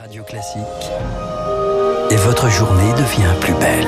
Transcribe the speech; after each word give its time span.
Radio 0.00 0.22
Classique. 0.24 0.62
Et 2.10 2.16
votre 2.16 2.48
journée 2.48 2.90
devient 2.94 3.34
plus 3.38 3.52
belle. 3.52 3.86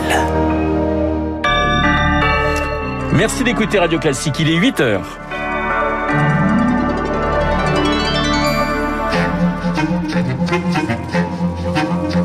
Merci 3.14 3.44
d'écouter 3.44 3.78
Radio 3.78 3.98
Classique, 3.98 4.34
il 4.38 4.50
est 4.50 4.56
8 4.56 4.80
heures.– 4.80 5.06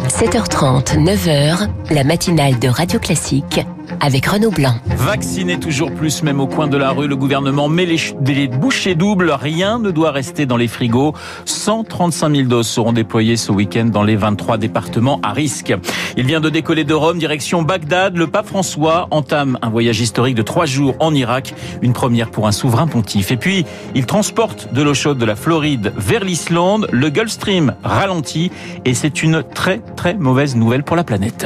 7h30, 0.09 0.97
9h, 0.97 1.69
la 1.89 2.03
matinale 2.03 2.59
de 2.59 2.67
Radio 2.67 2.99
Classique 2.99 3.61
avec 3.99 4.25
Renaud 4.25 4.51
Blanc. 4.51 4.75
Vacciner 4.95 5.59
toujours 5.59 5.91
plus, 5.91 6.23
même 6.23 6.39
au 6.39 6.47
coin 6.47 6.67
de 6.67 6.77
la 6.77 6.91
rue, 6.91 7.07
le 7.07 7.15
gouvernement 7.15 7.69
met 7.69 7.85
les, 7.85 7.97
les 8.27 8.47
bouchées 8.47 8.95
doubles. 8.95 9.31
Rien 9.31 9.79
ne 9.79 9.91
doit 9.91 10.11
rester 10.11 10.45
dans 10.45 10.57
les 10.57 10.67
frigos. 10.67 11.13
135 11.45 12.35
000 12.35 12.47
doses 12.47 12.67
seront 12.67 12.93
déployées 12.93 13.37
ce 13.37 13.51
week-end 13.51 13.85
dans 13.85 14.03
les 14.03 14.15
23 14.15 14.57
départements 14.57 15.19
à 15.23 15.31
risque. 15.33 15.73
Il 16.17 16.25
vient 16.25 16.41
de 16.41 16.49
décoller 16.49 16.83
de 16.83 16.93
Rome, 16.93 17.19
direction 17.19 17.61
Bagdad. 17.61 18.17
Le 18.17 18.27
pape 18.27 18.47
François 18.47 19.07
entame 19.11 19.57
un 19.61 19.69
voyage 19.69 19.99
historique 19.99 20.35
de 20.35 20.41
trois 20.41 20.65
jours 20.65 20.95
en 20.99 21.13
Irak, 21.13 21.53
une 21.81 21.93
première 21.93 22.29
pour 22.29 22.47
un 22.47 22.51
souverain 22.51 22.87
pontife. 22.87 23.31
Et 23.31 23.37
puis, 23.37 23.65
il 23.95 24.05
transporte 24.05 24.73
de 24.73 24.81
l'eau 24.81 24.93
chaude 24.93 25.17
de 25.17 25.25
la 25.25 25.35
Floride 25.35 25.93
vers 25.97 26.23
l'Islande. 26.23 26.87
Le 26.91 27.09
Gulf 27.09 27.31
Stream 27.31 27.75
ralentit 27.83 28.51
et 28.85 28.93
c'est 28.93 29.23
une 29.23 29.43
très 29.43 29.79
très 29.95 30.13
mauvaise 30.15 30.55
nouvelle 30.55 30.83
pour 30.83 30.95
la 30.95 31.03
planète. 31.03 31.45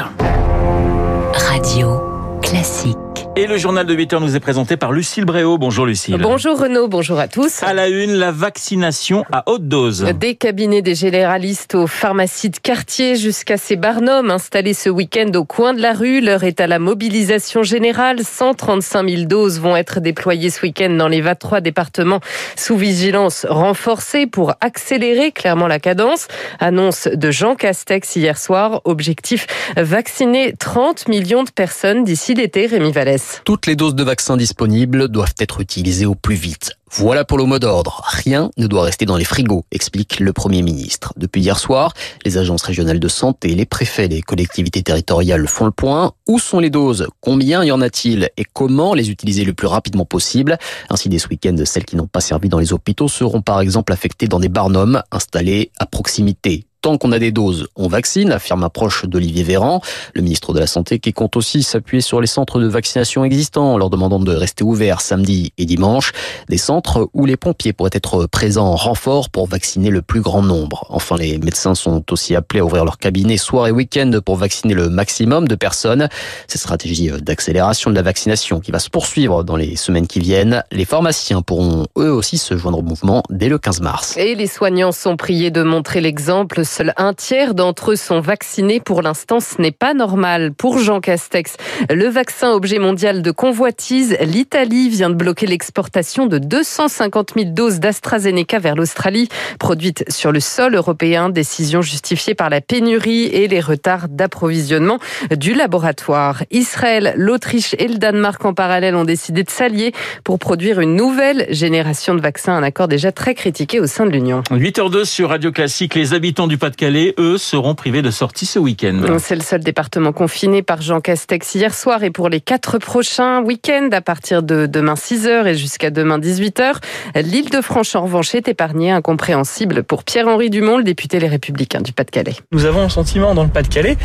Radio 1.34 2.11
classique. 2.42 3.11
Et 3.38 3.48
le 3.48 3.58
journal 3.58 3.86
de 3.86 3.94
8 3.94 4.12
heures 4.12 4.20
nous 4.22 4.36
est 4.36 4.42
présenté 4.42 4.76
par 4.76 4.92
Lucille 4.92 5.24
Bréau. 5.24 5.58
Bonjour 5.58 5.86
Lucille. 5.86 6.18
Bonjour 6.22 6.60
Renaud, 6.60 6.90
bonjour 6.90 7.18
à 7.18 7.30
tous. 7.30 7.64
À 7.64 7.74
la 7.74 7.88
une, 7.88 8.12
la 8.12 8.34
vaccination 8.34 9.24
à 9.32 9.50
haute 9.50 9.70
dose. 9.70 10.04
Des 10.20 10.36
cabinets 10.36 10.82
des 10.82 10.96
généralistes 10.96 11.76
aux 11.76 11.88
pharmacies 11.88 12.50
de 12.50 12.58
quartier 12.58 13.16
jusqu'à 13.16 13.56
ces 13.56 13.78
barnums 13.78 14.32
installés 14.32 14.74
ce 14.74 14.90
week-end 14.90 15.32
au 15.36 15.46
coin 15.46 15.74
de 15.74 15.82
la 15.82 15.94
rue. 15.94 16.20
L'heure 16.20 16.44
est 16.44 16.60
à 16.60 16.68
la 16.68 16.78
mobilisation 16.78 17.64
générale. 17.64 18.22
135 18.22 19.10
000 19.10 19.24
doses 19.24 19.62
vont 19.62 19.78
être 19.78 20.02
déployées 20.02 20.50
ce 20.50 20.64
week-end 20.64 20.90
dans 20.90 21.08
les 21.08 21.22
23 21.22 21.62
départements 21.62 22.20
sous 22.58 22.76
vigilance 22.76 23.46
renforcée 23.50 24.28
pour 24.28 24.56
accélérer 24.60 25.32
clairement 25.32 25.68
la 25.68 25.80
cadence. 25.80 26.28
Annonce 26.60 27.08
de 27.08 27.32
Jean 27.32 27.56
Castex 27.56 28.14
hier 28.18 28.38
soir. 28.38 28.82
Objectif 28.84 29.48
vacciner 29.78 30.54
30 30.60 31.08
millions 31.08 31.44
de 31.44 31.52
personnes 31.52 32.04
d'ici 32.04 32.34
l'été. 32.34 32.66
Rémi 32.66 32.92
Vallès. 32.92 33.21
Toutes 33.46 33.68
les 33.68 33.76
doses 33.76 33.96
de 33.96 34.04
vaccins 34.04 34.38
disponibles 34.38 35.08
doivent 35.08 35.34
être 35.40 35.62
utilisées 35.62 36.06
au 36.06 36.16
plus 36.16 36.36
vite. 36.36 36.78
Voilà 36.94 37.24
pour 37.24 37.38
le 37.38 37.46
mot 37.46 37.58
d'ordre. 37.58 38.04
Rien 38.06 38.52
ne 38.58 38.68
doit 38.68 38.84
rester 38.84 39.06
dans 39.06 39.16
les 39.16 39.24
frigos, 39.24 39.64
explique 39.72 40.20
le 40.20 40.34
Premier 40.34 40.62
ministre. 40.62 41.14
Depuis 41.16 41.42
hier 41.42 41.58
soir, 41.58 41.94
les 42.26 42.38
agences 42.38 42.64
régionales 42.64 43.00
de 43.00 43.08
santé, 43.08 43.56
les 43.56 43.66
préfets, 43.66 44.10
les 44.10 44.22
collectivités 44.22 44.84
territoriales 44.84 45.48
font 45.48 45.66
le 45.66 45.72
point. 45.72 46.12
Où 46.28 46.38
sont 46.38 46.60
les 46.60 46.70
doses? 46.70 47.08
Combien 47.22 47.64
y 47.64 47.72
en 47.72 47.80
a-t-il? 47.80 48.30
Et 48.36 48.44
comment 48.44 48.94
les 48.94 49.10
utiliser 49.10 49.46
le 49.46 49.54
plus 49.54 49.68
rapidement 49.68 50.06
possible? 50.06 50.58
Ainsi, 50.90 51.08
dès 51.08 51.20
ce 51.20 51.30
week-end, 51.30 51.56
celles 51.64 51.86
qui 51.86 51.96
n'ont 51.96 52.08
pas 52.08 52.22
servi 52.22 52.50
dans 52.50 52.60
les 52.60 52.74
hôpitaux 52.74 53.08
seront 53.08 53.42
par 53.42 53.62
exemple 53.62 53.94
affectées 53.94 54.28
dans 54.28 54.40
des 54.40 54.50
barnums 54.50 55.02
installés 55.12 55.72
à 55.80 55.86
proximité 55.86 56.66
tant 56.82 56.98
qu'on 56.98 57.12
a 57.12 57.20
des 57.20 57.32
doses, 57.32 57.68
on 57.76 57.88
vaccine, 57.88 58.32
affirme 58.32 58.64
un 58.64 58.70
proche 58.70 59.06
d'Olivier 59.06 59.44
Véran, 59.44 59.82
le 60.16 60.22
ministre 60.22 60.54
de 60.54 60.60
la 60.60 60.68
Santé 60.68 61.00
qui 61.00 61.14
compte 61.14 61.38
aussi 61.38 61.62
s'appuyer 61.64 62.02
sur 62.02 62.20
les 62.20 62.28
centres 62.28 62.60
de 62.60 62.68
vaccination 62.68 63.24
existants 63.24 63.78
leur 63.78 63.90
demandant 63.90 64.20
de 64.20 64.34
rester 64.34 64.64
ouverts 64.64 65.02
samedi 65.02 65.54
et 65.58 65.66
dimanche, 65.66 66.12
des 66.50 66.58
centres 66.58 67.10
où 67.14 67.26
les 67.26 67.38
pompiers 67.38 67.74
pourraient 67.74 67.92
être 67.94 68.26
présents 68.26 68.68
en 68.68 68.76
renfort 68.76 69.30
pour 69.30 69.48
vacciner 69.48 69.90
le 69.90 70.02
plus 70.02 70.22
grand 70.22 70.42
nombre. 70.42 70.88
Enfin, 70.90 71.18
les 71.18 71.38
médecins 71.38 71.76
sont 71.76 72.04
aussi 72.12 72.36
appelés 72.36 72.62
à 72.62 72.66
ouvrir 72.66 72.84
leur 72.84 72.98
cabinet 72.98 73.38
soir 73.38 73.68
et 73.68 73.72
week-end 73.72 74.20
pour 74.26 74.36
vacciner 74.36 74.74
le 74.74 74.90
maximum 74.90 75.48
de 75.48 75.56
personnes. 75.56 76.10
Cette 76.48 76.62
stratégie 76.62 77.12
d'accélération 77.22 77.92
de 77.92 77.96
la 77.96 78.02
vaccination 78.02 78.60
qui 78.60 78.72
va 78.72 78.80
se 78.80 78.90
poursuivre 78.90 79.44
dans 79.44 79.56
les 79.56 79.76
semaines 79.76 80.08
qui 80.08 80.20
viennent, 80.20 80.64
les 80.72 80.86
pharmaciens 80.86 81.42
pourront 81.44 81.86
eux 81.98 82.12
aussi 82.12 82.38
se 82.38 82.58
joindre 82.58 82.80
au 82.80 82.84
mouvement 82.84 83.22
dès 83.30 83.50
le 83.50 83.60
15 83.60 83.82
mars. 83.82 84.18
Et 84.18 84.34
les 84.36 84.48
soignants 84.48 84.92
sont 84.92 85.16
priés 85.16 85.52
de 85.52 85.62
montrer 85.62 86.02
l'exemple 86.02 86.66
Seul 86.72 86.94
un 86.96 87.14
tiers 87.14 87.54
d'entre 87.54 87.92
eux 87.92 87.96
sont 87.98 88.22
vaccinés. 88.22 88.80
Pour 88.80 89.02
l'instant, 89.02 89.42
ce 89.42 89.62
n'est 89.62 89.74
pas 89.74 89.94
normal. 89.94 90.54
Pour 90.54 90.80
Jean 90.80 91.02
Castex, 91.02 91.58
le 91.90 92.08
vaccin 92.08 92.52
objet 92.52 92.80
mondial 92.80 93.22
de 93.22 93.32
convoitise, 93.32 94.16
l'Italie 94.22 94.88
vient 94.88 95.10
de 95.10 95.16
bloquer 95.16 95.48
l'exportation 95.48 96.28
de 96.28 96.38
250 96.38 97.34
000 97.36 97.50
doses 97.50 97.82
d'AstraZeneca 97.82 98.60
vers 98.60 98.76
l'Australie, 98.76 99.28
produites 99.60 100.10
sur 100.10 100.32
le 100.32 100.40
sol 100.40 100.74
européen. 100.76 101.28
Décision 101.28 101.82
justifiée 101.82 102.36
par 102.36 102.50
la 102.50 102.62
pénurie 102.62 103.26
et 103.26 103.50
les 103.50 103.60
retards 103.60 104.08
d'approvisionnement 104.08 105.00
du 105.30 105.54
laboratoire. 105.54 106.46
Israël, 106.52 107.14
l'Autriche 107.18 107.76
et 107.80 107.90
le 107.90 107.96
Danemark 107.96 108.46
en 108.46 108.54
parallèle 108.54 108.96
ont 108.96 109.04
décidé 109.04 109.44
de 109.44 109.50
s'allier 109.50 109.92
pour 110.24 110.40
produire 110.40 110.80
une 110.80 110.96
nouvelle 110.96 111.48
génération 111.50 112.16
de 112.16 112.22
vaccins, 112.22 112.54
un 112.54 112.64
accord 112.64 112.88
déjà 112.88 113.12
très 113.12 113.36
critiqué 113.36 113.82
au 113.82 113.88
sein 113.88 114.06
de 114.06 114.12
l'Union. 114.12 114.42
8h02 114.52 115.04
sur 115.04 115.32
Radio 115.32 115.52
Classique, 115.52 115.96
les 115.96 116.14
habitants 116.14 116.48
du 116.48 116.61
pas-de-Calais, 116.62 117.16
eux, 117.18 117.40
seront 117.40 117.74
privés 117.74 118.04
de 118.04 118.12
sortie 118.12 118.46
ce 118.46 118.60
week-end. 118.60 119.02
C'est 119.18 119.36
le 119.36 119.42
seul 119.42 119.62
département 119.62 120.14
confiné 120.14 120.62
par 120.62 120.80
Jean 120.84 121.02
Castex 121.02 121.56
hier 121.56 121.74
soir 121.74 122.04
et 122.04 122.12
pour 122.12 122.30
les 122.30 122.40
quatre 122.40 122.78
prochains 122.78 123.42
week-ends 123.42 123.90
à 123.92 124.02
partir 124.02 124.44
de 124.44 124.68
demain 124.68 124.94
6h 124.94 125.48
et 125.48 125.56
jusqu'à 125.56 125.90
demain 125.90 126.20
18h. 126.20 126.76
L'île 127.16 127.50
de 127.50 127.62
Franche 127.62 127.96
en 127.96 128.04
revanche 128.04 128.36
est 128.36 128.48
épargnée, 128.48 128.92
incompréhensible 128.92 129.82
pour 129.82 130.04
Pierre-Henri 130.04 130.52
Dumont, 130.52 130.78
le 130.78 130.84
député 130.84 131.20
Les 131.20 131.28
Républicains 131.28 131.82
du 131.82 131.94
Pas-de-Calais. 131.94 132.36
Nous 132.52 132.66
avons 132.66 132.84
un 132.84 132.90
sentiment 132.90 133.34
dans 133.34 133.44
le 133.44 133.50
Pas-de-Calais 133.50 133.98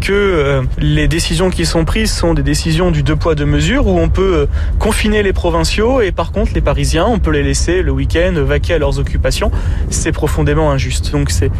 que 0.00 0.12
euh, 0.12 0.62
les 0.78 1.08
décisions 1.08 1.50
qui 1.50 1.66
sont 1.66 1.84
prises 1.84 2.12
sont 2.12 2.32
des 2.32 2.44
décisions 2.44 2.92
du 2.92 3.02
deux 3.02 3.16
poids 3.16 3.34
deux 3.34 3.44
mesures 3.44 3.88
où 3.88 3.98
on 3.98 4.08
peut 4.08 4.36
euh, 4.36 4.46
confiner 4.78 5.24
les 5.24 5.32
provinciaux 5.32 6.00
et 6.00 6.12
par 6.12 6.30
contre 6.30 6.52
les 6.54 6.60
Parisiens, 6.60 7.06
on 7.08 7.18
peut 7.18 7.32
les 7.32 7.42
laisser 7.42 7.82
le 7.82 7.90
week-end 7.90 8.34
vaquer 8.36 8.74
à 8.74 8.78
leurs 8.78 9.00
occupations. 9.00 9.50
C'est 9.90 10.12
profondément 10.12 10.70
injuste. 10.70 11.10
Donc 11.10 11.30
c'est 11.30 11.50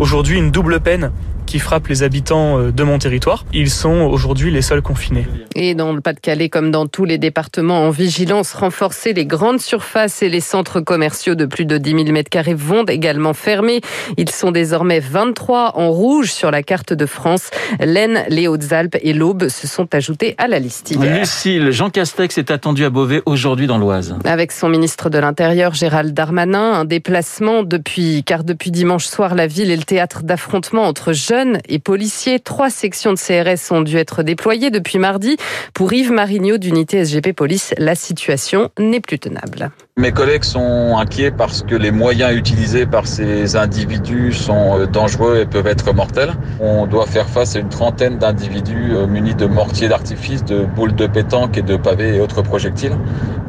aujourd'hui 0.00 0.38
une 0.38 0.50
double 0.50 0.80
peine 0.80 1.12
qui 1.50 1.58
frappe 1.58 1.88
les 1.88 2.04
habitants 2.04 2.60
euh, 2.60 2.70
de 2.70 2.84
mon 2.84 3.00
territoire. 3.00 3.44
Ils 3.52 3.70
sont 3.70 4.02
aujourd'hui 4.02 4.52
les 4.52 4.62
seuls 4.62 4.82
confinés. 4.82 5.26
Et 5.56 5.74
dans 5.74 5.92
le 5.92 6.00
Pas-de-Calais, 6.00 6.48
comme 6.48 6.70
dans 6.70 6.86
tous 6.86 7.04
les 7.04 7.18
départements 7.18 7.86
en 7.86 7.90
vigilance 7.90 8.52
renforcée, 8.52 9.12
les 9.14 9.26
grandes 9.26 9.60
surfaces 9.60 10.22
et 10.22 10.28
les 10.28 10.40
centres 10.40 10.80
commerciaux 10.80 11.34
de 11.34 11.46
plus 11.46 11.64
de 11.64 11.76
10 11.76 11.90
000 11.90 12.02
m2 12.04 12.54
vont 12.54 12.84
également 12.84 13.34
fermer. 13.34 13.80
Ils 14.16 14.30
sont 14.30 14.52
désormais 14.52 15.00
23 15.00 15.72
en 15.76 15.90
rouge 15.90 16.30
sur 16.30 16.52
la 16.52 16.62
carte 16.62 16.92
de 16.92 17.04
France. 17.04 17.50
L'Aisne, 17.80 18.22
les 18.28 18.46
Hautes-Alpes 18.46 18.98
et 19.02 19.12
l'Aube 19.12 19.48
se 19.48 19.66
sont 19.66 19.92
ajoutés 19.92 20.36
à 20.38 20.46
la 20.46 20.60
liste 20.60 20.92
hier. 20.92 21.18
Lucille, 21.18 21.72
Jean 21.72 21.90
Castex 21.90 22.38
est 22.38 22.52
attendu 22.52 22.84
à 22.84 22.90
Beauvais 22.90 23.22
aujourd'hui 23.26 23.66
dans 23.66 23.78
l'Oise. 23.78 24.14
Avec 24.24 24.52
son 24.52 24.68
ministre 24.68 25.10
de 25.10 25.18
l'Intérieur, 25.18 25.74
Gérald 25.74 26.14
Darmanin, 26.14 26.74
un 26.74 26.84
déplacement 26.84 27.64
depuis, 27.64 28.22
car 28.22 28.44
depuis 28.44 28.70
dimanche 28.70 29.06
soir, 29.06 29.34
la 29.34 29.48
ville 29.48 29.72
est 29.72 29.76
le 29.76 29.82
théâtre 29.82 30.22
d'affrontements 30.22 30.84
entre 30.84 31.12
jeunes 31.12 31.39
et 31.68 31.78
policiers. 31.78 32.40
Trois 32.40 32.70
sections 32.70 33.12
de 33.12 33.18
CRS 33.18 33.72
ont 33.72 33.82
dû 33.82 33.96
être 33.96 34.22
déployées 34.22 34.70
depuis 34.70 34.98
mardi. 34.98 35.36
Pour 35.74 35.92
Yves 35.92 36.12
Marignaud 36.12 36.58
d'unité 36.58 37.04
SGP 37.04 37.32
Police, 37.32 37.74
la 37.78 37.94
situation 37.94 38.70
n'est 38.78 39.00
plus 39.00 39.18
tenable. 39.18 39.70
Mes 40.00 40.12
collègues 40.12 40.44
sont 40.44 40.96
inquiets 40.96 41.30
parce 41.30 41.62
que 41.62 41.74
les 41.74 41.90
moyens 41.90 42.34
utilisés 42.34 42.86
par 42.86 43.06
ces 43.06 43.54
individus 43.54 44.32
sont 44.32 44.78
euh, 44.78 44.86
dangereux 44.86 45.40
et 45.42 45.44
peuvent 45.44 45.66
être 45.66 45.92
mortels. 45.92 46.32
On 46.58 46.86
doit 46.86 47.04
faire 47.04 47.28
face 47.28 47.54
à 47.54 47.58
une 47.58 47.68
trentaine 47.68 48.16
d'individus 48.16 48.92
euh, 48.92 49.06
munis 49.06 49.34
de 49.34 49.44
mortiers 49.44 49.88
d'artifice, 49.88 50.42
de 50.42 50.64
boules 50.64 50.94
de 50.94 51.06
pétanque 51.06 51.58
et 51.58 51.62
de 51.62 51.76
pavés 51.76 52.16
et 52.16 52.20
autres 52.20 52.40
projectiles. 52.40 52.96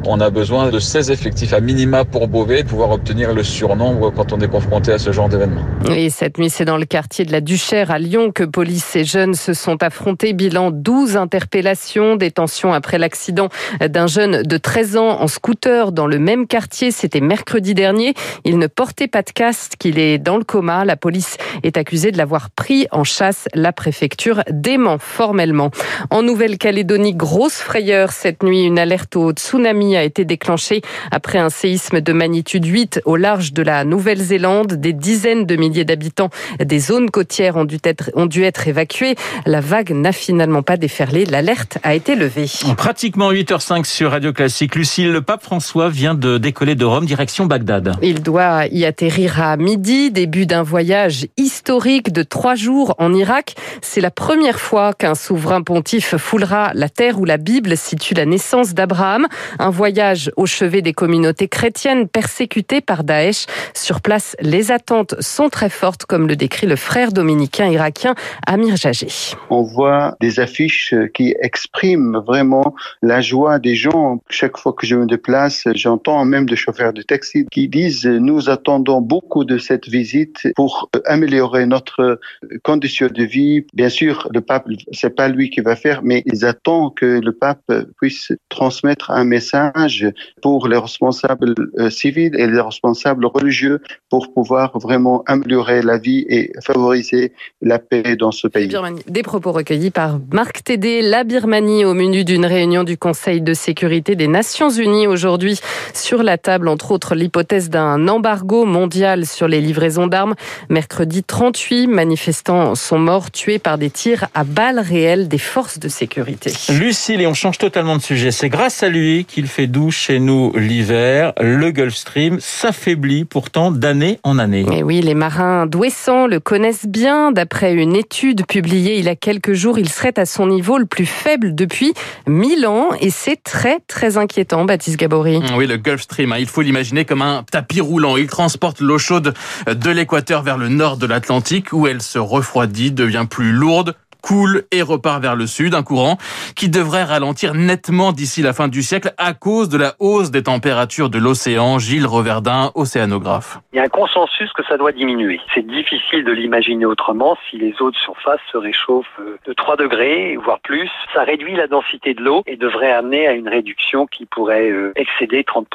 On 0.04 0.20
a 0.20 0.30
besoin 0.30 0.70
de 0.70 0.80
16 0.80 1.10
effectifs 1.12 1.52
à 1.52 1.60
minima 1.60 2.04
pour 2.04 2.26
Beauvais, 2.26 2.64
pouvoir 2.64 2.90
obtenir 2.90 3.32
le 3.32 3.44
surnombre 3.44 4.12
quand 4.12 4.32
on 4.32 4.40
est 4.40 4.48
confronté 4.48 4.90
à 4.92 4.98
ce 4.98 5.12
genre 5.12 5.28
d'événement. 5.28 5.62
Et 5.94 6.10
cette 6.10 6.38
nuit, 6.38 6.50
c'est 6.50 6.64
dans 6.64 6.76
le 6.76 6.86
quartier 6.86 7.24
de 7.24 7.30
la 7.30 7.40
Duchère 7.40 7.92
à 7.92 8.00
Lyon 8.00 8.32
que 8.32 8.42
police 8.42 8.96
et 8.96 9.04
jeunes 9.04 9.34
se 9.34 9.54
sont 9.54 9.80
affrontés. 9.82 10.32
Bilan 10.32 10.72
12 10.72 11.16
interpellations, 11.16 12.16
détention 12.16 12.72
après 12.72 12.98
l'accident 12.98 13.48
d'un 13.80 14.08
jeune 14.08 14.42
de 14.42 14.56
13 14.56 14.96
ans 14.96 15.20
en 15.20 15.28
scooter 15.28 15.92
dans 15.92 16.08
le 16.08 16.18
même 16.18 16.41
quartier. 16.46 16.90
C'était 16.90 17.20
mercredi 17.20 17.74
dernier. 17.74 18.14
Il 18.44 18.58
ne 18.58 18.66
portait 18.66 19.08
pas 19.08 19.22
de 19.22 19.30
casque, 19.30 19.74
qu'il 19.78 19.98
est 19.98 20.18
dans 20.18 20.36
le 20.36 20.44
coma. 20.44 20.84
La 20.84 20.96
police 20.96 21.36
est 21.62 21.76
accusée 21.76 22.10
de 22.10 22.18
l'avoir 22.18 22.50
pris 22.50 22.86
en 22.90 23.04
chasse. 23.04 23.48
La 23.54 23.72
préfecture 23.72 24.42
dément 24.50 24.98
formellement. 24.98 25.70
En 26.10 26.22
Nouvelle-Calédonie, 26.22 27.14
grosse 27.14 27.56
frayeur 27.56 28.12
cette 28.12 28.42
nuit. 28.42 28.64
Une 28.64 28.78
alerte 28.78 29.16
au 29.16 29.32
tsunami 29.32 29.96
a 29.96 30.04
été 30.04 30.24
déclenchée 30.24 30.82
après 31.10 31.38
un 31.38 31.50
séisme 31.50 32.00
de 32.00 32.12
magnitude 32.12 32.64
8 32.64 33.00
au 33.04 33.16
large 33.16 33.52
de 33.52 33.62
la 33.62 33.84
Nouvelle-Zélande. 33.84 34.74
Des 34.74 34.92
dizaines 34.92 35.46
de 35.46 35.56
milliers 35.56 35.84
d'habitants 35.84 36.30
des 36.62 36.78
zones 36.78 37.10
côtières 37.10 37.56
ont 37.56 37.64
dû 37.64 37.78
être, 37.84 38.10
ont 38.14 38.26
dû 38.26 38.44
être 38.44 38.68
évacués. 38.68 39.16
La 39.46 39.60
vague 39.60 39.90
n'a 39.90 40.12
finalement 40.12 40.62
pas 40.62 40.76
déferlé. 40.76 41.24
L'alerte 41.24 41.78
a 41.82 41.94
été 41.94 42.14
levée. 42.14 42.50
Pratiquement 42.76 43.32
8h05 43.32 43.84
sur 43.84 44.10
Radio 44.10 44.32
Classique. 44.32 44.74
Lucille, 44.74 45.12
le 45.12 45.22
pape 45.22 45.42
François 45.42 45.88
vient 45.88 46.14
de 46.14 46.31
de 46.32 46.38
décoller 46.38 46.74
de 46.74 46.86
Rome 46.86 47.04
direction 47.04 47.44
Bagdad. 47.44 47.96
Il 48.00 48.22
doit 48.22 48.66
y 48.68 48.86
atterrir 48.86 49.42
à 49.42 49.58
midi, 49.58 50.10
début 50.10 50.46
d'un 50.46 50.62
voyage 50.62 51.26
historique 51.36 52.10
de 52.10 52.22
trois 52.22 52.54
jours 52.54 52.94
en 52.98 53.12
Irak. 53.12 53.54
C'est 53.82 54.00
la 54.00 54.10
première 54.10 54.58
fois 54.58 54.94
qu'un 54.94 55.14
souverain 55.14 55.60
pontife 55.60 56.16
foulera 56.16 56.70
la 56.72 56.88
terre 56.88 57.20
où 57.20 57.26
la 57.26 57.36
Bible 57.36 57.76
situe 57.76 58.14
la 58.14 58.24
naissance 58.24 58.72
d'Abraham. 58.72 59.26
Un 59.58 59.68
voyage 59.68 60.30
au 60.38 60.46
chevet 60.46 60.80
des 60.80 60.94
communautés 60.94 61.48
chrétiennes 61.48 62.08
persécutées 62.08 62.80
par 62.80 63.04
Daesh. 63.04 63.44
Sur 63.74 64.00
place, 64.00 64.34
les 64.40 64.72
attentes 64.72 65.14
sont 65.20 65.50
très 65.50 65.68
fortes, 65.68 66.06
comme 66.06 66.28
le 66.28 66.36
décrit 66.36 66.66
le 66.66 66.76
frère 66.76 67.12
dominicain 67.12 67.66
irakien 67.66 68.14
Amir 68.46 68.76
Jagé. 68.76 69.08
On 69.50 69.62
voit 69.62 70.16
des 70.20 70.40
affiches 70.40 70.94
qui 71.12 71.34
expriment 71.42 72.22
vraiment 72.26 72.74
la 73.02 73.20
joie 73.20 73.58
des 73.58 73.74
gens. 73.74 74.22
Chaque 74.30 74.56
fois 74.56 74.72
que 74.72 74.86
je 74.86 74.96
me 74.96 75.04
déplace, 75.04 75.64
j'entends 75.74 76.11
même 76.24 76.46
des 76.46 76.56
chauffeurs 76.56 76.92
de 76.92 77.02
taxi 77.02 77.46
qui 77.50 77.68
disent 77.68 78.06
nous 78.06 78.50
attendons 78.50 79.00
beaucoup 79.00 79.44
de 79.44 79.58
cette 79.58 79.88
visite 79.88 80.48
pour 80.54 80.90
améliorer 81.06 81.66
notre 81.66 82.20
condition 82.62 83.08
de 83.08 83.24
vie. 83.24 83.64
Bien 83.72 83.88
sûr, 83.88 84.28
le 84.32 84.40
pape, 84.40 84.66
c'est 84.92 85.14
pas 85.14 85.28
lui 85.28 85.50
qui 85.50 85.60
va 85.60 85.76
faire, 85.76 86.02
mais 86.02 86.22
ils 86.26 86.44
attendent 86.44 86.94
que 86.94 87.20
le 87.20 87.32
pape 87.32 87.72
puisse 88.00 88.32
transmettre 88.48 89.10
un 89.10 89.24
message 89.24 90.06
pour 90.42 90.68
les 90.68 90.78
responsables 90.78 91.54
euh, 91.78 91.90
civils 91.90 92.34
et 92.36 92.46
les 92.46 92.60
responsables 92.60 93.26
religieux 93.26 93.80
pour 94.10 94.32
pouvoir 94.32 94.78
vraiment 94.78 95.22
améliorer 95.26 95.82
la 95.82 95.98
vie 95.98 96.24
et 96.28 96.52
favoriser 96.64 97.32
la 97.60 97.78
paix 97.78 98.16
dans 98.16 98.32
ce 98.32 98.46
pays. 98.48 98.70
Des 99.06 99.22
propos 99.22 99.52
recueillis 99.52 99.90
par 99.90 100.20
Marc 100.32 100.64
Tédé, 100.64 101.02
la 101.02 101.24
Birmanie 101.24 101.84
au 101.84 101.94
menu 101.94 102.24
d'une 102.24 102.46
réunion 102.46 102.84
du 102.84 102.96
Conseil 102.96 103.40
de 103.40 103.54
sécurité 103.54 104.16
des 104.16 104.28
Nations 104.28 104.70
Unies 104.70 105.06
aujourd'hui 105.06 105.60
sur 106.02 106.22
la 106.22 106.36
table, 106.36 106.68
entre 106.68 106.90
autres 106.90 107.14
l'hypothèse 107.14 107.70
d'un 107.70 108.08
embargo 108.08 108.64
mondial 108.64 109.24
sur 109.24 109.46
les 109.46 109.60
livraisons 109.60 110.08
d'armes. 110.08 110.34
Mercredi 110.68 111.22
38, 111.22 111.86
manifestants 111.86 112.74
sont 112.74 112.98
morts 112.98 113.30
tués 113.30 113.60
par 113.60 113.78
des 113.78 113.90
tirs 113.90 114.26
à 114.34 114.42
balles 114.42 114.80
réelles 114.80 115.28
des 115.28 115.38
forces 115.38 115.78
de 115.78 115.88
sécurité. 115.88 116.52
Lucille, 116.70 117.20
et 117.20 117.26
on 117.26 117.34
change 117.34 117.58
totalement 117.58 117.96
de 117.96 118.02
sujet. 118.02 118.32
C'est 118.32 118.48
grâce 118.48 118.82
à 118.82 118.88
lui 118.88 119.24
qu'il 119.24 119.46
fait 119.46 119.68
doux 119.68 119.90
chez 119.92 120.18
nous 120.18 120.52
l'hiver. 120.56 121.32
Le 121.40 121.70
Gulf 121.70 121.94
Stream 121.94 122.38
s'affaiblit 122.40 123.24
pourtant 123.24 123.70
d'année 123.70 124.18
en 124.24 124.38
année. 124.38 124.66
Et 124.72 124.82
oui, 124.82 125.00
les 125.02 125.14
marins 125.14 125.66
d'Ouessant 125.66 126.26
le 126.26 126.40
connaissent 126.40 126.86
bien. 126.86 127.30
D'après 127.30 127.74
une 127.74 127.94
étude 127.94 128.44
publiée 128.46 128.98
il 128.98 129.04
y 129.04 129.08
a 129.08 129.16
quelques 129.16 129.52
jours, 129.52 129.78
il 129.78 129.88
serait 129.88 130.18
à 130.18 130.26
son 130.26 130.48
niveau 130.48 130.78
le 130.78 130.86
plus 130.86 131.06
faible 131.06 131.54
depuis 131.54 131.94
1000 132.26 132.66
ans 132.66 132.88
et 133.00 133.10
c'est 133.10 133.40
très 133.42 133.78
très 133.86 134.16
inquiétant, 134.16 134.64
Baptiste 134.64 134.98
Gabory. 134.98 135.40
Oui, 135.56 135.66
le 135.66 135.76
Gulf 135.76 135.91
Hein, 136.32 136.38
il 136.38 136.46
faut 136.46 136.62
l'imaginer 136.62 137.04
comme 137.04 137.22
un 137.22 137.44
tapis 137.50 137.80
roulant. 137.80 138.16
Il 138.16 138.26
transporte 138.26 138.80
l'eau 138.80 138.98
chaude 138.98 139.34
de 139.66 139.90
l'équateur 139.90 140.42
vers 140.42 140.58
le 140.58 140.68
nord 140.68 140.96
de 140.96 141.06
l'Atlantique 141.06 141.72
où 141.72 141.86
elle 141.86 142.02
se 142.02 142.18
refroidit, 142.18 142.92
devient 142.92 143.26
plus 143.28 143.52
lourde, 143.52 143.94
coule 144.22 144.62
et 144.70 144.80
repart 144.82 145.20
vers 145.20 145.36
le 145.36 145.46
sud, 145.46 145.74
un 145.74 145.82
courant 145.82 146.16
qui 146.56 146.68
devrait 146.68 147.04
ralentir 147.04 147.54
nettement 147.54 148.12
d'ici 148.12 148.40
la 148.40 148.52
fin 148.52 148.68
du 148.68 148.82
siècle 148.82 149.12
à 149.18 149.34
cause 149.34 149.68
de 149.68 149.76
la 149.76 149.94
hausse 149.98 150.30
des 150.30 150.44
températures 150.44 151.10
de 151.10 151.18
l'océan. 151.18 151.78
Gilles 151.78 152.06
Reverdin, 152.06 152.70
océanographe. 152.74 153.58
Il 153.72 153.76
y 153.76 153.80
a 153.80 153.82
un 153.82 153.88
consensus 153.88 154.50
que 154.52 154.64
ça 154.64 154.76
doit 154.76 154.92
diminuer. 154.92 155.40
C'est 155.54 155.66
difficile 155.66 156.24
de 156.24 156.32
l'imaginer 156.32 156.86
autrement 156.86 157.36
si 157.50 157.58
les 157.58 157.74
eaux 157.80 157.90
de 157.90 157.96
surface 157.96 158.40
se 158.50 158.56
réchauffent 158.56 159.06
euh, 159.20 159.38
de 159.46 159.52
3 159.52 159.76
degrés, 159.76 160.36
voire 160.42 160.60
plus. 160.60 160.88
Ça 161.12 161.24
réduit 161.24 161.56
la 161.56 161.66
densité 161.66 162.14
de 162.14 162.22
l'eau 162.22 162.42
et 162.46 162.56
devrait 162.56 162.92
amener 162.92 163.26
à 163.26 163.32
une 163.32 163.48
réduction 163.48 164.06
qui 164.06 164.26
pourrait 164.26 164.70
euh, 164.70 164.92
excéder 164.96 165.42
30%. 165.42 165.66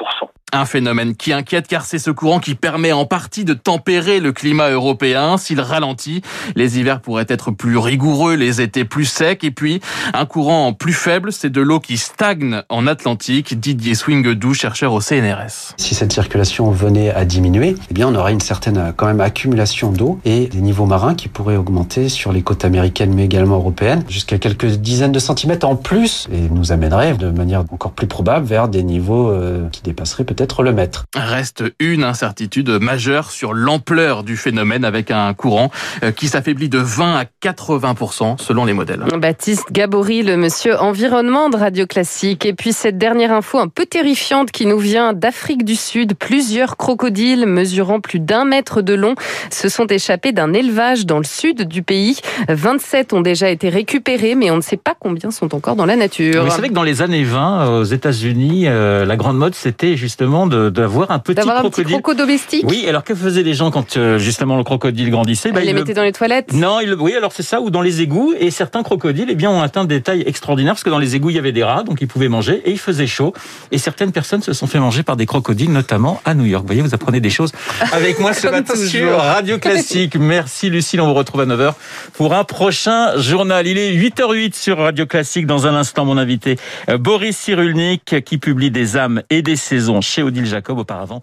Un 0.52 0.64
phénomène 0.64 1.14
qui 1.14 1.32
inquiète 1.34 1.68
car 1.68 1.82
c'est 1.82 1.98
ce 1.98 2.10
courant 2.10 2.40
qui 2.40 2.54
permet 2.54 2.92
en 2.92 3.04
partie 3.04 3.44
de 3.44 3.52
tempérer 3.52 4.18
le 4.18 4.32
climat 4.32 4.70
européen. 4.70 5.36
S'il 5.36 5.60
ralentit, 5.60 6.22
les 6.56 6.80
hivers 6.80 7.02
pourraient 7.02 7.26
être 7.28 7.50
plus 7.50 7.76
rigoureux, 7.76 8.34
les 8.38 8.62
étés 8.62 8.86
plus 8.86 9.04
secs 9.04 9.44
et 9.44 9.50
puis 9.50 9.80
un 10.14 10.24
courant 10.24 10.72
plus 10.72 10.94
faible, 10.94 11.32
c'est 11.32 11.50
de 11.50 11.60
l'eau 11.60 11.80
qui 11.80 11.98
stagne 11.98 12.62
en 12.70 12.86
Atlantique. 12.86 13.60
Didier 13.60 13.94
Swingedou, 13.94 14.54
chercheur 14.54 14.94
au 14.94 15.00
CNRS. 15.00 15.74
Si 15.76 15.94
cette 15.94 16.12
circulation 16.12 16.70
venait 16.70 17.10
à 17.10 17.26
diminuer, 17.26 17.74
eh 17.90 17.94
bien 17.94 18.08
on 18.08 18.14
aurait 18.14 18.32
une 18.32 18.40
certaine 18.40 18.94
quand 18.96 19.06
même 19.06 19.20
accumulation 19.20 19.92
d'eau 19.92 20.18
et 20.24 20.46
des 20.46 20.60
niveaux 20.60 20.86
marins 20.86 21.14
qui 21.14 21.28
pourraient 21.28 21.56
augmenter 21.56 22.08
sur 22.08 22.32
les 22.32 22.40
côtes 22.40 22.64
américaines 22.64 23.12
mais 23.14 23.26
également 23.26 23.56
européennes 23.56 24.04
jusqu'à 24.08 24.38
quelques 24.38 24.66
dizaines 24.76 25.12
de 25.12 25.18
centimètres 25.18 25.66
en 25.66 25.76
plus 25.76 26.28
et 26.32 26.48
nous 26.48 26.72
amènerait 26.72 27.14
de 27.14 27.30
manière 27.30 27.60
encore 27.70 27.92
plus 27.92 28.06
probable 28.06 28.46
vers 28.46 28.68
des 28.68 28.82
niveaux 28.82 29.30
euh, 29.30 29.68
qui 29.70 29.82
dépasseraient 29.82 30.24
peut-être 30.24 30.38
être 30.48 30.62
le 30.62 30.72
maître. 30.72 31.04
Reste 31.14 31.64
une 31.80 32.04
incertitude 32.04 32.70
majeure 32.70 33.30
sur 33.30 33.52
l'ampleur 33.52 34.22
du 34.22 34.36
phénomène 34.36 34.84
avec 34.84 35.10
un 35.10 35.34
courant 35.34 35.70
euh, 36.02 36.12
qui 36.12 36.28
s'affaiblit 36.28 36.68
de 36.68 36.78
20 36.78 37.16
à 37.16 37.24
80% 37.42 38.27
selon 38.36 38.64
les 38.64 38.72
modèles. 38.72 39.04
Baptiste 39.16 39.72
Gabory, 39.72 40.22
le 40.22 40.36
monsieur 40.36 40.78
environnement 40.80 41.48
de 41.48 41.56
Radio 41.56 41.86
Classique. 41.86 42.44
Et 42.46 42.52
puis 42.52 42.72
cette 42.72 42.98
dernière 42.98 43.32
info 43.32 43.58
un 43.58 43.68
peu 43.68 43.86
terrifiante 43.86 44.50
qui 44.50 44.66
nous 44.66 44.78
vient 44.78 45.12
d'Afrique 45.12 45.64
du 45.64 45.76
Sud. 45.76 46.14
Plusieurs 46.14 46.76
crocodiles 46.76 47.46
mesurant 47.46 48.00
plus 48.00 48.20
d'un 48.20 48.44
mètre 48.44 48.82
de 48.82 48.94
long 48.94 49.14
se 49.50 49.68
sont 49.68 49.86
échappés 49.86 50.32
d'un 50.32 50.52
élevage 50.52 51.06
dans 51.06 51.18
le 51.18 51.24
sud 51.24 51.66
du 51.68 51.82
pays. 51.82 52.18
27 52.48 53.12
ont 53.12 53.20
déjà 53.20 53.50
été 53.50 53.68
récupérés, 53.68 54.34
mais 54.34 54.50
on 54.50 54.56
ne 54.56 54.62
sait 54.62 54.76
pas 54.76 54.94
combien 54.98 55.30
sont 55.30 55.54
encore 55.54 55.76
dans 55.76 55.86
la 55.86 55.96
nature. 55.96 56.44
Vous 56.44 56.50
savez 56.50 56.68
que 56.68 56.74
dans 56.74 56.82
les 56.82 57.02
années 57.02 57.24
20, 57.24 57.80
aux 57.80 57.84
États-Unis, 57.84 58.64
euh, 58.66 59.04
la 59.04 59.16
grande 59.16 59.38
mode, 59.38 59.54
c'était 59.54 59.96
justement 59.96 60.46
d'avoir 60.46 61.10
un 61.10 61.18
petit 61.18 61.40
un 61.40 61.60
crocodile. 61.60 61.84
Petit 61.84 61.92
croco 61.92 62.14
domestique. 62.14 62.64
Oui, 62.68 62.86
alors 62.88 63.04
que 63.04 63.14
faisaient 63.14 63.42
les 63.42 63.54
gens 63.54 63.70
quand 63.70 63.96
euh, 63.96 64.18
justement 64.18 64.56
le 64.56 64.64
crocodile 64.64 65.10
grandissait? 65.10 65.52
Bah, 65.52 65.60
Ils 65.62 65.66
les 65.66 65.72
mettaient 65.72 65.94
dans 65.94 66.02
les 66.02 66.12
toilettes? 66.12 66.52
Non, 66.52 66.80
il... 66.80 66.94
oui, 66.94 67.14
alors 67.14 67.32
c'est 67.32 67.42
ça, 67.42 67.60
ou 67.60 67.70
dans 67.70 67.82
les 67.82 68.02
égouts. 68.02 68.17
Et 68.38 68.50
certains 68.50 68.82
crocodiles 68.82 69.28
eh 69.30 69.34
bien, 69.34 69.50
ont 69.50 69.62
atteint 69.62 69.84
des 69.84 70.00
tailles 70.00 70.24
extraordinaires 70.26 70.74
parce 70.74 70.84
que 70.84 70.90
dans 70.90 70.98
les 70.98 71.16
égouts, 71.16 71.30
il 71.30 71.36
y 71.36 71.38
avait 71.38 71.52
des 71.52 71.64
rats, 71.64 71.82
donc 71.82 72.00
ils 72.00 72.08
pouvaient 72.08 72.28
manger 72.28 72.62
et 72.64 72.70
il 72.70 72.78
faisait 72.78 73.06
chaud. 73.06 73.32
Et 73.72 73.78
certaines 73.78 74.12
personnes 74.12 74.42
se 74.42 74.52
sont 74.52 74.66
fait 74.66 74.78
manger 74.78 75.02
par 75.02 75.16
des 75.16 75.26
crocodiles, 75.26 75.72
notamment 75.72 76.20
à 76.24 76.34
New 76.34 76.44
York. 76.44 76.62
Vous 76.62 76.68
voyez, 76.68 76.82
vous 76.82 76.94
apprenez 76.94 77.20
des 77.20 77.30
choses 77.30 77.52
avec 77.92 78.18
moi 78.20 78.32
ce 78.32 78.48
matin 78.48 78.74
sur 78.76 79.18
Radio 79.18 79.58
Classique. 79.58 80.16
Merci 80.18 80.70
Lucille, 80.70 81.00
on 81.00 81.08
vous 81.08 81.14
retrouve 81.14 81.42
à 81.42 81.46
9h 81.46 81.74
pour 82.14 82.34
un 82.34 82.44
prochain 82.44 83.16
journal. 83.18 83.66
Il 83.66 83.78
est 83.78 83.92
8h08 83.92 84.54
sur 84.54 84.78
Radio 84.78 85.06
Classique. 85.06 85.46
Dans 85.46 85.66
un 85.66 85.74
instant, 85.74 86.04
mon 86.04 86.18
invité 86.18 86.56
euh, 86.88 86.98
Boris 86.98 87.36
Cyrulnik 87.36 88.24
qui 88.24 88.38
publie 88.38 88.70
des 88.70 88.96
âmes 88.96 89.22
et 89.30 89.42
des 89.42 89.56
saisons 89.56 90.00
chez 90.00 90.22
Odile 90.22 90.46
Jacob 90.46 90.78
auparavant. 90.78 91.22